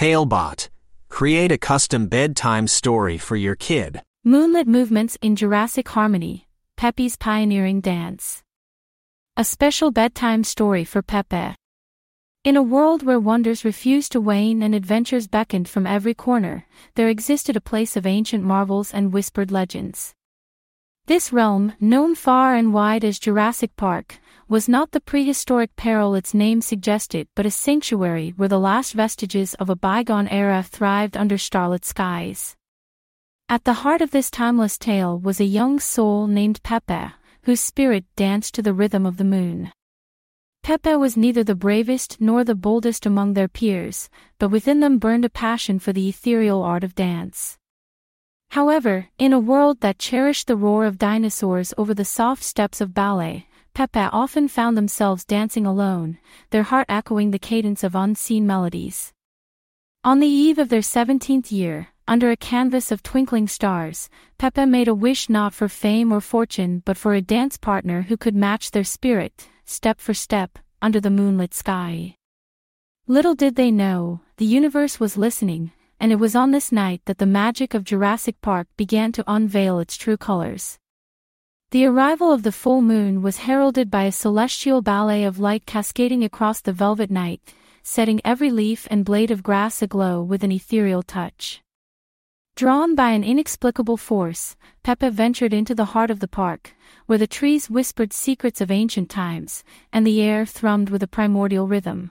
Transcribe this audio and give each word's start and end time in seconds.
Talebot. 0.00 0.70
Create 1.10 1.52
a 1.52 1.58
custom 1.58 2.06
bedtime 2.06 2.66
story 2.66 3.18
for 3.18 3.36
your 3.36 3.54
kid. 3.54 4.00
Moonlit 4.24 4.66
movements 4.66 5.18
in 5.20 5.36
Jurassic 5.36 5.86
Harmony. 5.90 6.48
Pepe's 6.78 7.16
pioneering 7.18 7.82
dance. 7.82 8.42
A 9.36 9.44
special 9.44 9.90
bedtime 9.90 10.42
story 10.42 10.84
for 10.84 11.02
Pepe. 11.02 11.54
In 12.44 12.56
a 12.56 12.62
world 12.62 13.02
where 13.02 13.20
wonders 13.20 13.62
refused 13.62 14.12
to 14.12 14.22
wane 14.22 14.62
and 14.62 14.74
adventures 14.74 15.28
beckoned 15.28 15.68
from 15.68 15.86
every 15.86 16.14
corner, 16.14 16.64
there 16.94 17.10
existed 17.10 17.54
a 17.54 17.60
place 17.60 17.94
of 17.94 18.06
ancient 18.06 18.42
marvels 18.42 18.94
and 18.94 19.12
whispered 19.12 19.50
legends. 19.50 20.14
This 21.08 21.30
realm, 21.30 21.74
known 21.78 22.14
far 22.14 22.54
and 22.54 22.72
wide 22.72 23.04
as 23.04 23.18
Jurassic 23.18 23.76
Park, 23.76 24.18
was 24.50 24.68
not 24.68 24.90
the 24.90 25.00
prehistoric 25.00 25.76
peril 25.76 26.16
its 26.16 26.34
name 26.34 26.60
suggested 26.60 27.28
but 27.36 27.46
a 27.46 27.50
sanctuary 27.52 28.34
where 28.36 28.48
the 28.48 28.58
last 28.58 28.94
vestiges 28.94 29.54
of 29.54 29.70
a 29.70 29.76
bygone 29.76 30.26
era 30.26 30.60
thrived 30.60 31.16
under 31.16 31.38
starlit 31.38 31.84
skies. 31.84 32.56
At 33.48 33.62
the 33.62 33.84
heart 33.84 34.00
of 34.00 34.10
this 34.10 34.28
timeless 34.28 34.76
tale 34.76 35.16
was 35.16 35.38
a 35.38 35.44
young 35.44 35.78
soul 35.78 36.26
named 36.26 36.64
Pepe, 36.64 37.14
whose 37.44 37.60
spirit 37.60 38.04
danced 38.16 38.52
to 38.54 38.62
the 38.62 38.74
rhythm 38.74 39.06
of 39.06 39.18
the 39.18 39.24
moon. 39.24 39.70
Pepe 40.64 40.96
was 40.96 41.16
neither 41.16 41.44
the 41.44 41.54
bravest 41.54 42.20
nor 42.20 42.42
the 42.42 42.56
boldest 42.56 43.06
among 43.06 43.34
their 43.34 43.46
peers, 43.46 44.10
but 44.40 44.48
within 44.48 44.80
them 44.80 44.98
burned 44.98 45.24
a 45.24 45.30
passion 45.30 45.78
for 45.78 45.92
the 45.92 46.08
ethereal 46.08 46.64
art 46.64 46.82
of 46.82 46.96
dance. 46.96 47.56
However, 48.50 49.06
in 49.16 49.32
a 49.32 49.38
world 49.38 49.80
that 49.80 50.00
cherished 50.00 50.48
the 50.48 50.56
roar 50.56 50.86
of 50.86 50.98
dinosaurs 50.98 51.72
over 51.78 51.94
the 51.94 52.04
soft 52.04 52.42
steps 52.42 52.80
of 52.80 52.92
ballet, 52.92 53.46
Pepe 53.80 54.10
often 54.12 54.46
found 54.46 54.76
themselves 54.76 55.24
dancing 55.24 55.64
alone, 55.64 56.18
their 56.50 56.64
heart 56.64 56.84
echoing 56.90 57.30
the 57.30 57.38
cadence 57.38 57.82
of 57.82 57.94
unseen 57.94 58.46
melodies. 58.46 59.14
On 60.04 60.20
the 60.20 60.26
eve 60.26 60.58
of 60.58 60.68
their 60.68 60.82
17th 60.82 61.50
year, 61.50 61.88
under 62.06 62.30
a 62.30 62.36
canvas 62.36 62.92
of 62.92 63.02
twinkling 63.02 63.48
stars, 63.48 64.10
Pepe 64.36 64.66
made 64.66 64.86
a 64.86 64.94
wish 64.94 65.30
not 65.30 65.54
for 65.54 65.66
fame 65.66 66.12
or 66.12 66.20
fortune 66.20 66.82
but 66.84 66.98
for 66.98 67.14
a 67.14 67.22
dance 67.22 67.56
partner 67.56 68.02
who 68.02 68.18
could 68.18 68.34
match 68.34 68.70
their 68.70 68.84
spirit, 68.84 69.48
step 69.64 69.98
for 69.98 70.12
step, 70.12 70.58
under 70.82 71.00
the 71.00 71.08
moonlit 71.08 71.54
sky. 71.54 72.16
Little 73.06 73.34
did 73.34 73.54
they 73.56 73.70
know, 73.70 74.20
the 74.36 74.44
universe 74.44 75.00
was 75.00 75.16
listening, 75.16 75.72
and 75.98 76.12
it 76.12 76.16
was 76.16 76.36
on 76.36 76.50
this 76.50 76.70
night 76.70 77.00
that 77.06 77.16
the 77.16 77.24
magic 77.24 77.72
of 77.72 77.84
Jurassic 77.84 78.42
Park 78.42 78.68
began 78.76 79.10
to 79.12 79.24
unveil 79.26 79.78
its 79.78 79.96
true 79.96 80.18
colors. 80.18 80.78
The 81.70 81.86
arrival 81.86 82.32
of 82.32 82.42
the 82.42 82.50
full 82.50 82.82
moon 82.82 83.22
was 83.22 83.46
heralded 83.46 83.92
by 83.92 84.02
a 84.02 84.10
celestial 84.10 84.82
ballet 84.82 85.22
of 85.22 85.38
light 85.38 85.66
cascading 85.66 86.24
across 86.24 86.60
the 86.60 86.72
velvet 86.72 87.12
night, 87.12 87.40
setting 87.84 88.20
every 88.24 88.50
leaf 88.50 88.88
and 88.90 89.04
blade 89.04 89.30
of 89.30 89.44
grass 89.44 89.80
aglow 89.80 90.20
with 90.20 90.42
an 90.42 90.50
ethereal 90.50 91.04
touch. 91.04 91.62
Drawn 92.56 92.96
by 92.96 93.10
an 93.10 93.22
inexplicable 93.22 93.96
force, 93.96 94.56
Pepe 94.82 95.10
ventured 95.10 95.54
into 95.54 95.72
the 95.72 95.92
heart 95.94 96.10
of 96.10 96.18
the 96.18 96.26
park, 96.26 96.74
where 97.06 97.18
the 97.18 97.28
trees 97.28 97.70
whispered 97.70 98.12
secrets 98.12 98.60
of 98.60 98.72
ancient 98.72 99.08
times, 99.08 99.62
and 99.92 100.04
the 100.04 100.20
air 100.20 100.44
thrummed 100.44 100.90
with 100.90 101.04
a 101.04 101.06
primordial 101.06 101.68
rhythm. 101.68 102.10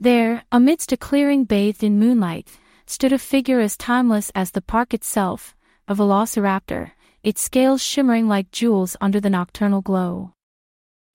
There, 0.00 0.42
amidst 0.50 0.90
a 0.90 0.96
clearing 0.96 1.44
bathed 1.44 1.84
in 1.84 2.00
moonlight, 2.00 2.50
stood 2.84 3.12
a 3.12 3.18
figure 3.20 3.60
as 3.60 3.76
timeless 3.76 4.32
as 4.34 4.50
the 4.50 4.60
park 4.60 4.92
itself, 4.92 5.54
a 5.86 5.94
velociraptor, 5.94 6.90
its 7.26 7.42
scales 7.42 7.82
shimmering 7.82 8.28
like 8.28 8.52
jewels 8.52 8.96
under 9.00 9.18
the 9.18 9.28
nocturnal 9.28 9.82
glow. 9.82 10.30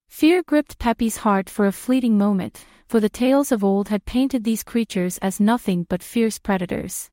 Fear 0.09 0.44
gripped 0.44 0.78
Pepe's 0.78 1.16
heart 1.16 1.50
for 1.50 1.66
a 1.66 1.72
fleeting 1.72 2.17
moment, 2.17 2.66
for 2.86 3.00
the 3.00 3.08
tales 3.08 3.50
of 3.50 3.64
old 3.64 3.88
had 3.88 4.04
painted 4.04 4.44
these 4.44 4.62
creatures 4.62 5.17
as 5.20 5.39
nothing 5.39 5.86
but 5.88 6.04
fierce 6.04 6.38
predators. 6.38 7.09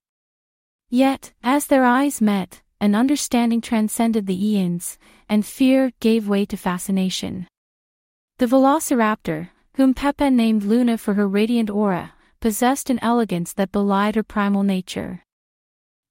Yet, 0.90 1.32
as 1.44 1.68
their 1.68 1.84
eyes 1.84 2.20
met, 2.20 2.62
an 2.80 2.96
understanding 2.96 3.60
transcended 3.60 4.26
the 4.26 4.44
eons, 4.44 4.98
and 5.28 5.46
fear 5.46 5.92
gave 6.00 6.26
way 6.26 6.44
to 6.46 6.56
fascination. 6.56 7.46
The 8.38 8.46
velociraptor, 8.46 9.50
whom 9.76 9.94
Pepe 9.94 10.28
named 10.28 10.64
Luna 10.64 10.98
for 10.98 11.14
her 11.14 11.28
radiant 11.28 11.70
aura, 11.70 12.14
possessed 12.40 12.90
an 12.90 12.98
elegance 13.00 13.52
that 13.52 13.70
belied 13.70 14.16
her 14.16 14.24
primal 14.24 14.64
nature. 14.64 15.22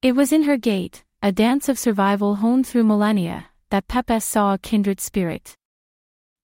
It 0.02 0.16
was 0.16 0.32
in 0.32 0.44
her 0.44 0.56
gait, 0.56 1.04
a 1.28 1.32
dance 1.34 1.68
of 1.68 1.78
survival 1.78 2.36
honed 2.36 2.66
through 2.66 2.86
millennia, 2.86 3.48
that 3.70 3.90
Pepe 3.90 4.18
saw 4.22 4.54
a 4.54 4.58
kindred 4.58 5.02
spirit. 5.02 5.58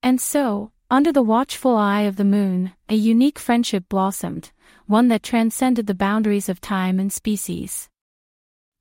And 0.01 0.19
so, 0.19 0.73
under 0.91 1.09
the 1.09 1.23
watchful 1.23 1.77
eye 1.77 2.01
of 2.01 2.17
the 2.17 2.25
moon, 2.25 2.73
a 2.89 2.95
unique 2.95 3.39
friendship 3.39 3.85
blossomed, 3.87 4.51
one 4.85 5.07
that 5.07 5.23
transcended 5.23 5.87
the 5.87 5.93
boundaries 5.95 6.49
of 6.49 6.59
time 6.59 6.99
and 6.99 7.13
species. 7.13 7.87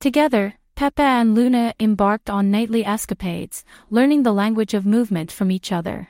Together, 0.01 0.55
Pepe 0.75 1.01
and 1.01 1.37
Luna 1.37 1.73
embarked 1.79 2.29
on 2.29 2.51
nightly 2.51 2.85
escapades, 2.85 3.65
learning 3.89 4.25
the 4.25 4.35
language 4.35 4.75
of 4.75 4.85
movement 4.85 5.31
from 5.31 5.53
each 5.53 5.71
other. 5.71 6.09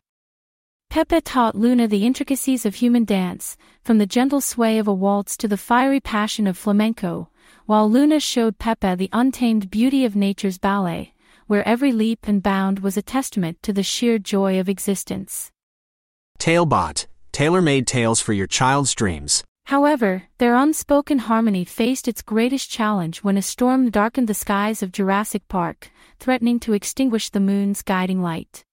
Pepe 0.88 1.20
taught 1.20 1.54
Luna 1.54 1.86
the 1.86 2.06
intricacies 2.06 2.64
of 2.64 2.76
human 2.76 3.04
dance, 3.04 3.58
from 3.82 3.98
the 3.98 4.06
gentle 4.06 4.40
sway 4.40 4.78
of 4.78 4.88
a 4.88 4.94
waltz 4.94 5.36
to 5.36 5.46
the 5.46 5.58
fiery 5.58 6.00
passion 6.00 6.46
of 6.46 6.56
flamenco, 6.56 7.28
while 7.66 7.90
Luna 7.90 8.20
showed 8.20 8.58
Pepe 8.58 8.94
the 8.94 9.10
untamed 9.12 9.70
beauty 9.70 10.04
of 10.04 10.16
nature's 10.16 10.58
ballet, 10.58 11.14
where 11.46 11.66
every 11.66 11.92
leap 11.92 12.20
and 12.28 12.42
bound 12.42 12.80
was 12.80 12.96
a 12.96 13.02
testament 13.02 13.62
to 13.62 13.72
the 13.72 13.82
sheer 13.82 14.18
joy 14.18 14.58
of 14.58 14.68
existence. 14.68 15.50
Talebot, 16.38 17.06
tailor-made 17.32 17.86
tales 17.86 18.20
for 18.20 18.32
your 18.32 18.46
child's 18.46 18.94
dreams. 18.94 19.44
However, 19.66 20.24
their 20.38 20.54
unspoken 20.54 21.18
harmony 21.20 21.64
faced 21.64 22.08
its 22.08 22.20
greatest 22.20 22.68
challenge 22.68 23.18
when 23.18 23.36
a 23.36 23.42
storm 23.42 23.90
darkened 23.90 24.28
the 24.28 24.34
skies 24.34 24.82
of 24.82 24.92
Jurassic 24.92 25.46
Park, 25.48 25.90
threatening 26.18 26.58
to 26.60 26.72
extinguish 26.72 27.30
the 27.30 27.40
moon's 27.40 27.82
guiding 27.82 28.22
light. 28.22 28.64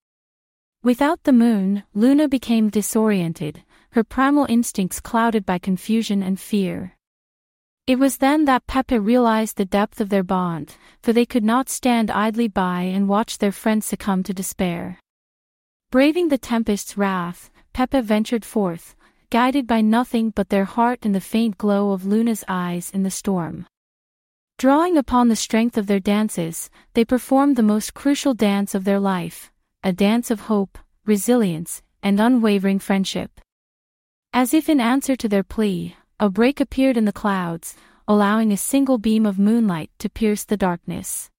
Without 0.83 1.23
the 1.23 1.33
moon, 1.33 1.83
Luna 1.94 2.27
became 2.27 2.69
disoriented, 2.69 3.63
her 3.91 4.03
primal 4.03 4.45
instincts 4.50 5.00
clouded 5.00 5.45
by 5.45 5.59
confusion 5.59 6.23
and 6.23 6.39
fear. 6.39 6.95
It 7.89 7.97
was 7.97 8.17
then 8.17 8.45
that 8.45 8.67
Pepe 8.67 9.00
realized 9.00 9.57
the 9.57 9.66
depth 9.66 10.00
of 10.00 10.09
their 10.09 10.22
bond, 10.22 10.75
for 11.01 11.11
they 11.11 11.25
could 11.25 11.44
not 11.44 11.69
stand 11.69 12.11
idly 12.11 12.47
by 12.47 12.81
and 12.83 13.09
watch 13.09 13.39
their 13.39 13.51
friend 13.51 13.83
succumb 13.83 14.22
to 14.25 14.31
despair. 14.31 15.00
Braving 15.89 16.27
the 16.27 16.38
tempest's 16.38 17.00
wrath, 17.00 17.50
Pepe 17.73 18.01
ventured 18.01 18.45
forth, 18.45 18.95
guided 19.31 19.66
by 19.66 19.81
nothing 19.81 20.29
but 20.29 20.50
their 20.50 20.66
heart 20.66 21.00
and 21.01 21.16
the 21.16 21.19
faint 21.19 21.57
glow 21.57 21.91
of 21.91 22.05
Luna's 22.05 22.44
eyes 22.47 22.91
in 22.91 23.01
the 23.01 23.09
storm. 23.09 23.66
Drawing 24.59 24.95
upon 24.95 25.29
the 25.29 25.35
strength 25.35 25.75
of 25.75 25.88
their 25.88 26.00
dances, 26.00 26.69
they 26.94 27.03
performed 27.03 27.56
the 27.56 27.63
most 27.63 27.95
crucial 27.95 28.35
dance 28.35 28.75
of 28.75 28.83
their 28.83 29.00
life, 29.00 29.51
a 29.83 29.91
dance 29.91 30.29
of 30.29 30.41
hope, 30.41 30.77
resilience, 31.07 31.81
and 32.03 32.19
unwavering 32.19 32.77
friendship. 32.77 33.41
As 34.31 34.53
if 34.53 34.69
in 34.69 34.79
answer 34.79 35.16
to 35.16 35.27
their 35.27 35.41
plea, 35.41 35.95
a 36.19 36.30
break 36.30 36.59
appeared 36.59 36.97
in 36.97 37.06
the 37.06 37.13
clouds, 37.13 37.75
allowing 38.07 38.52
a 38.52 38.57
single 38.57 38.97
beam 38.97 39.25
of 39.25 39.40
moonlight 39.40 39.90
to 40.00 40.09
pierce 40.09 40.44
the 40.44 40.57
darkness. 40.57 41.30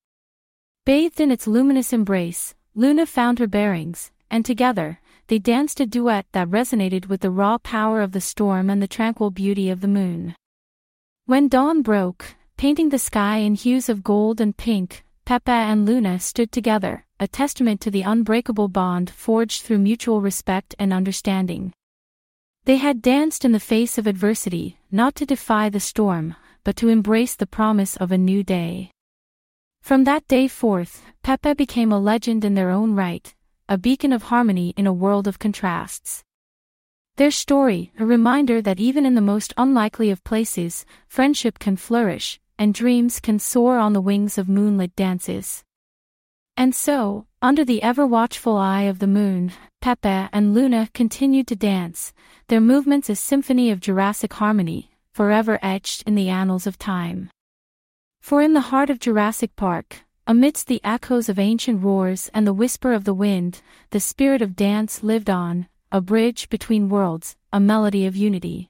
Bathed 0.86 1.20
in 1.20 1.30
its 1.30 1.46
luminous 1.46 1.92
embrace, 1.92 2.54
Luna 2.74 3.04
found 3.04 3.38
her 3.38 3.46
bearings, 3.46 4.10
and 4.30 4.44
together, 4.44 5.00
they 5.26 5.38
danced 5.38 5.80
a 5.80 5.86
duet 5.86 6.26
that 6.32 6.48
resonated 6.48 7.08
with 7.08 7.20
the 7.20 7.30
raw 7.30 7.58
power 7.58 8.00
of 8.00 8.12
the 8.12 8.20
storm 8.20 8.70
and 8.70 8.82
the 8.82 8.88
tranquil 8.88 9.30
beauty 9.30 9.68
of 9.68 9.80
the 9.80 9.88
moon. 9.88 10.34
When 11.26 11.48
dawn 11.48 11.82
broke, 11.82 12.36
painting 12.56 12.88
the 12.88 12.98
sky 12.98 13.38
in 13.38 13.56
hues 13.56 13.88
of 13.88 14.02
gold 14.02 14.40
and 14.40 14.56
pink, 14.56 15.04
Pepe 15.26 15.52
and 15.52 15.86
Luna 15.86 16.18
stood 16.18 16.50
together, 16.50 17.04
a 17.20 17.28
testament 17.28 17.80
to 17.82 17.90
the 17.90 18.02
unbreakable 18.02 18.68
bond 18.68 19.10
forged 19.10 19.62
through 19.62 19.78
mutual 19.78 20.20
respect 20.20 20.74
and 20.78 20.92
understanding. 20.92 21.72
They 22.70 22.76
had 22.76 23.02
danced 23.02 23.44
in 23.44 23.50
the 23.50 23.58
face 23.58 23.98
of 23.98 24.06
adversity, 24.06 24.78
not 24.92 25.16
to 25.16 25.26
defy 25.26 25.70
the 25.70 25.80
storm, 25.80 26.36
but 26.62 26.76
to 26.76 26.86
embrace 26.86 27.34
the 27.34 27.44
promise 27.44 27.96
of 27.96 28.12
a 28.12 28.16
new 28.16 28.44
day. 28.44 28.92
From 29.82 30.04
that 30.04 30.28
day 30.28 30.46
forth, 30.46 31.02
Pepe 31.24 31.54
became 31.54 31.90
a 31.90 31.98
legend 31.98 32.44
in 32.44 32.54
their 32.54 32.70
own 32.70 32.94
right, 32.94 33.34
a 33.68 33.76
beacon 33.76 34.12
of 34.12 34.22
harmony 34.22 34.72
in 34.76 34.86
a 34.86 34.92
world 34.92 35.26
of 35.26 35.40
contrasts. 35.40 36.22
Their 37.16 37.32
story, 37.32 37.90
a 37.98 38.06
reminder 38.06 38.62
that 38.62 38.78
even 38.78 39.04
in 39.04 39.16
the 39.16 39.20
most 39.20 39.52
unlikely 39.56 40.10
of 40.10 40.22
places, 40.22 40.86
friendship 41.08 41.58
can 41.58 41.74
flourish, 41.74 42.38
and 42.56 42.72
dreams 42.72 43.18
can 43.18 43.40
soar 43.40 43.78
on 43.78 43.94
the 43.94 44.00
wings 44.00 44.38
of 44.38 44.48
moonlit 44.48 44.94
dances. 44.94 45.64
And 46.56 46.72
so, 46.72 47.26
under 47.42 47.64
the 47.64 47.82
ever 47.82 48.06
watchful 48.06 48.56
eye 48.56 48.82
of 48.82 48.98
the 48.98 49.06
moon, 49.06 49.50
Pepe 49.80 50.28
and 50.30 50.52
Luna 50.52 50.90
continued 50.92 51.46
to 51.46 51.56
dance, 51.56 52.12
their 52.48 52.60
movements 52.60 53.08
a 53.08 53.16
symphony 53.16 53.70
of 53.70 53.80
Jurassic 53.80 54.34
harmony, 54.34 54.90
forever 55.14 55.58
etched 55.62 56.02
in 56.02 56.14
the 56.14 56.28
annals 56.28 56.66
of 56.66 56.78
time. 56.78 57.30
For 58.20 58.42
in 58.42 58.52
the 58.52 58.68
heart 58.68 58.90
of 58.90 59.00
Jurassic 59.00 59.56
Park, 59.56 60.04
amidst 60.26 60.66
the 60.66 60.82
echoes 60.84 61.30
of 61.30 61.38
ancient 61.38 61.82
roars 61.82 62.30
and 62.34 62.46
the 62.46 62.52
whisper 62.52 62.92
of 62.92 63.04
the 63.04 63.14
wind, 63.14 63.62
the 63.88 64.00
spirit 64.00 64.42
of 64.42 64.54
dance 64.54 65.02
lived 65.02 65.30
on, 65.30 65.66
a 65.90 66.02
bridge 66.02 66.50
between 66.50 66.90
worlds, 66.90 67.36
a 67.54 67.58
melody 67.58 68.04
of 68.04 68.14
unity. 68.16 68.68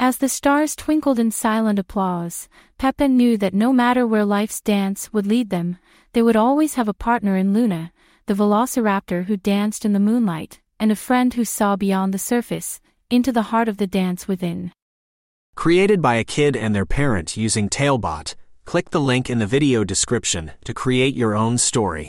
As 0.00 0.18
the 0.18 0.28
stars 0.28 0.76
twinkled 0.76 1.18
in 1.18 1.32
silent 1.32 1.76
applause, 1.76 2.48
Pepe 2.78 3.08
knew 3.08 3.36
that 3.38 3.52
no 3.52 3.72
matter 3.72 4.06
where 4.06 4.24
life's 4.24 4.60
dance 4.60 5.12
would 5.12 5.26
lead 5.26 5.50
them, 5.50 5.76
they 6.12 6.22
would 6.22 6.36
always 6.36 6.74
have 6.74 6.86
a 6.86 6.94
partner 6.94 7.36
in 7.36 7.52
Luna, 7.52 7.90
the 8.26 8.34
velociraptor 8.34 9.24
who 9.24 9.36
danced 9.36 9.84
in 9.84 9.94
the 9.94 9.98
moonlight, 9.98 10.60
and 10.78 10.92
a 10.92 10.96
friend 10.96 11.34
who 11.34 11.44
saw 11.44 11.74
beyond 11.74 12.14
the 12.14 12.18
surface, 12.18 12.80
into 13.10 13.32
the 13.32 13.50
heart 13.50 13.68
of 13.68 13.78
the 13.78 13.88
dance 13.88 14.28
within. 14.28 14.70
Created 15.56 16.00
by 16.00 16.14
a 16.14 16.22
kid 16.22 16.54
and 16.54 16.76
their 16.76 16.86
parent 16.86 17.36
using 17.36 17.68
Talebot, 17.68 18.36
click 18.66 18.90
the 18.90 19.00
link 19.00 19.28
in 19.28 19.40
the 19.40 19.46
video 19.46 19.82
description 19.82 20.52
to 20.62 20.72
create 20.72 21.16
your 21.16 21.34
own 21.34 21.58
story. 21.58 22.06